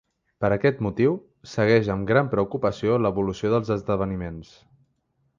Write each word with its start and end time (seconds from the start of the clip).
Per 0.43 0.49
aquest 0.53 0.79
motiu, 0.85 1.11
segueix 1.51 1.89
“amb 1.95 2.09
gran 2.11 2.31
preocupació” 2.31 2.95
l’evolució 3.03 3.51
dels 3.55 3.69
esdeveniments. 3.77 4.57